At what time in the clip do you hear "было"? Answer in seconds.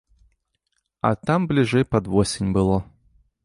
2.57-2.83